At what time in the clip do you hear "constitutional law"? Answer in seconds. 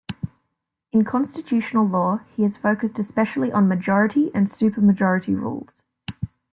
1.05-2.21